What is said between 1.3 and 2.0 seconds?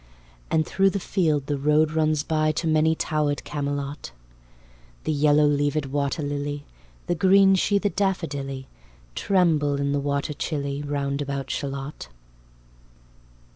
the road